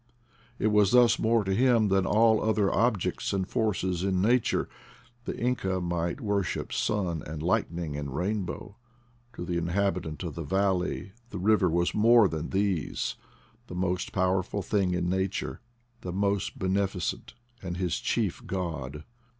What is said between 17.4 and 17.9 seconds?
and